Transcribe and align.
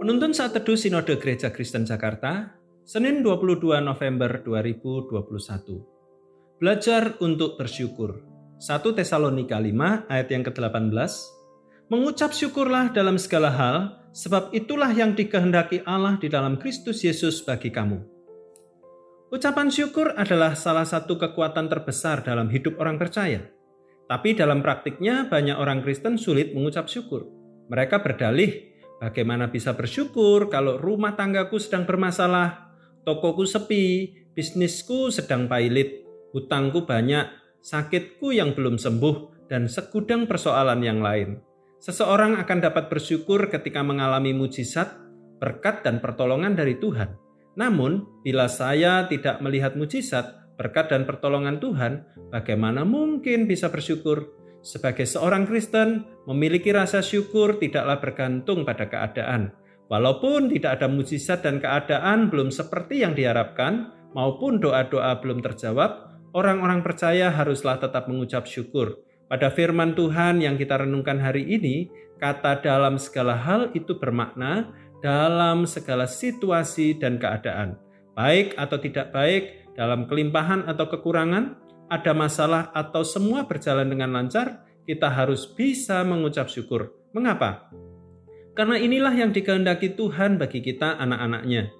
Penuntun 0.00 0.32
saat 0.32 0.56
teduh 0.56 0.80
Sinode 0.80 1.20
Gereja 1.20 1.52
Kristen 1.52 1.84
Jakarta, 1.84 2.56
Senin 2.88 3.20
22 3.20 3.84
November 3.84 4.40
2021. 4.40 6.56
Belajar 6.56 7.20
untuk 7.20 7.60
bersyukur. 7.60 8.24
1 8.64 8.80
Tesalonika 8.96 9.60
5 9.60 10.08
ayat 10.08 10.28
yang 10.32 10.40
ke-18. 10.40 10.96
Mengucap 11.92 12.32
syukurlah 12.32 12.96
dalam 12.96 13.20
segala 13.20 13.52
hal, 13.52 13.76
sebab 14.16 14.56
itulah 14.56 14.88
yang 14.88 15.12
dikehendaki 15.12 15.84
Allah 15.84 16.16
di 16.16 16.32
dalam 16.32 16.56
Kristus 16.56 17.04
Yesus 17.04 17.44
bagi 17.44 17.68
kamu. 17.68 18.00
Ucapan 19.28 19.68
syukur 19.68 20.16
adalah 20.16 20.56
salah 20.56 20.88
satu 20.88 21.20
kekuatan 21.20 21.68
terbesar 21.68 22.24
dalam 22.24 22.48
hidup 22.48 22.80
orang 22.80 22.96
percaya. 22.96 23.52
Tapi 24.08 24.32
dalam 24.32 24.64
praktiknya 24.64 25.28
banyak 25.28 25.60
orang 25.60 25.84
Kristen 25.84 26.16
sulit 26.16 26.56
mengucap 26.56 26.88
syukur. 26.88 27.28
Mereka 27.68 28.00
berdalih, 28.00 28.69
bagaimana 29.00 29.48
bisa 29.48 29.72
bersyukur 29.72 30.52
kalau 30.52 30.76
rumah 30.76 31.16
tanggaku 31.16 31.56
sedang 31.56 31.88
bermasalah, 31.88 32.70
tokoku 33.02 33.48
sepi, 33.48 34.14
bisnisku 34.36 35.08
sedang 35.08 35.48
pailit, 35.48 36.04
hutangku 36.36 36.84
banyak, 36.84 37.26
sakitku 37.64 38.30
yang 38.30 38.52
belum 38.52 38.76
sembuh, 38.76 39.48
dan 39.50 39.66
segudang 39.66 40.30
persoalan 40.30 40.84
yang 40.84 41.02
lain. 41.02 41.42
Seseorang 41.80 42.36
akan 42.36 42.58
dapat 42.60 42.92
bersyukur 42.92 43.48
ketika 43.48 43.80
mengalami 43.80 44.36
mujizat, 44.36 45.00
berkat, 45.40 45.80
dan 45.80 45.98
pertolongan 45.98 46.52
dari 46.52 46.76
Tuhan. 46.76 47.16
Namun, 47.56 48.20
bila 48.20 48.46
saya 48.46 49.08
tidak 49.08 49.40
melihat 49.40 49.74
mujizat, 49.74 50.54
berkat 50.60 50.92
dan 50.92 51.08
pertolongan 51.08 51.56
Tuhan, 51.56 52.04
bagaimana 52.28 52.84
mungkin 52.84 53.48
bisa 53.48 53.72
bersyukur? 53.72 54.39
Sebagai 54.60 55.08
seorang 55.08 55.48
Kristen, 55.48 56.04
memiliki 56.28 56.68
rasa 56.68 57.00
syukur 57.00 57.56
tidaklah 57.56 57.96
bergantung 57.96 58.68
pada 58.68 58.84
keadaan. 58.84 59.56
Walaupun 59.88 60.52
tidak 60.52 60.78
ada 60.78 60.86
mujizat 60.86 61.42
dan 61.42 61.58
keadaan 61.58 62.28
belum 62.28 62.52
seperti 62.52 63.02
yang 63.02 63.16
diharapkan, 63.16 63.90
maupun 64.12 64.60
doa-doa 64.60 65.18
belum 65.18 65.42
terjawab, 65.42 66.12
orang-orang 66.36 66.84
percaya 66.84 67.32
haruslah 67.32 67.80
tetap 67.80 68.06
mengucap 68.06 68.46
syukur. 68.46 69.00
Pada 69.26 69.50
firman 69.50 69.96
Tuhan 69.96 70.42
yang 70.44 70.54
kita 70.60 70.86
renungkan 70.86 71.18
hari 71.18 71.46
ini, 71.46 71.90
kata 72.20 72.60
dalam 72.60 73.00
segala 73.00 73.34
hal 73.34 73.72
itu 73.72 73.96
bermakna 73.96 74.70
dalam 75.00 75.64
segala 75.64 76.04
situasi 76.04 77.00
dan 77.00 77.16
keadaan. 77.16 77.80
Baik 78.12 78.52
atau 78.60 78.76
tidak 78.76 79.10
baik, 79.16 79.72
dalam 79.72 80.04
kelimpahan 80.04 80.68
atau 80.68 80.86
kekurangan, 80.92 81.56
ada 81.90 82.14
masalah 82.14 82.70
atau 82.70 83.02
semua 83.02 83.50
berjalan 83.50 83.90
dengan 83.90 84.14
lancar, 84.14 84.62
kita 84.86 85.10
harus 85.10 85.44
bisa 85.44 86.06
mengucap 86.06 86.46
syukur. 86.46 86.94
Mengapa? 87.10 87.66
Karena 88.54 88.78
inilah 88.78 89.10
yang 89.10 89.34
dikehendaki 89.34 89.98
Tuhan 89.98 90.38
bagi 90.38 90.62
kita 90.62 91.02
anak-anaknya. 91.02 91.74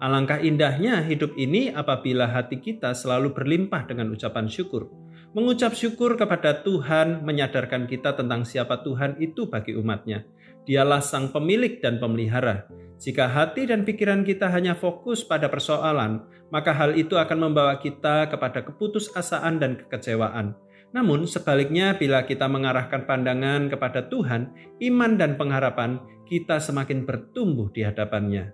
Alangkah 0.00 0.40
indahnya 0.40 1.04
hidup 1.04 1.36
ini 1.36 1.74
apabila 1.74 2.30
hati 2.30 2.62
kita 2.62 2.94
selalu 2.96 3.36
berlimpah 3.36 3.84
dengan 3.84 4.08
ucapan 4.14 4.48
syukur. 4.48 4.88
Mengucap 5.36 5.76
syukur 5.76 6.16
kepada 6.16 6.62
Tuhan 6.64 7.26
menyadarkan 7.26 7.84
kita 7.90 8.16
tentang 8.16 8.46
siapa 8.46 8.80
Tuhan 8.80 9.20
itu 9.20 9.50
bagi 9.50 9.76
umatnya. 9.76 10.24
Dialah 10.64 11.04
sang 11.04 11.34
pemilik 11.34 11.78
dan 11.82 11.98
pemelihara. 12.00 12.66
Jika 13.00 13.32
hati 13.32 13.64
dan 13.64 13.88
pikiran 13.88 14.20
kita 14.28 14.52
hanya 14.52 14.76
fokus 14.76 15.24
pada 15.24 15.48
persoalan, 15.48 16.20
maka 16.52 16.76
hal 16.76 16.92
itu 17.00 17.16
akan 17.16 17.48
membawa 17.48 17.80
kita 17.80 18.28
kepada 18.28 18.60
keputusasaan 18.60 19.56
dan 19.56 19.80
kekecewaan. 19.80 20.52
Namun, 20.92 21.24
sebaliknya, 21.24 21.96
bila 21.96 22.28
kita 22.28 22.44
mengarahkan 22.44 23.08
pandangan 23.08 23.72
kepada 23.72 24.04
Tuhan, 24.12 24.52
iman 24.84 25.12
dan 25.16 25.40
pengharapan, 25.40 25.96
kita 26.28 26.60
semakin 26.60 27.08
bertumbuh 27.08 27.72
di 27.72 27.88
hadapannya. 27.88 28.52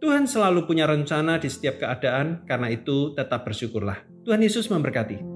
Tuhan 0.00 0.24
selalu 0.24 0.64
punya 0.64 0.88
rencana 0.88 1.36
di 1.36 1.52
setiap 1.52 1.84
keadaan, 1.84 2.48
karena 2.48 2.72
itu 2.72 3.12
tetap 3.12 3.44
bersyukurlah. 3.44 4.00
Tuhan 4.24 4.40
Yesus 4.40 4.72
memberkati. 4.72 5.33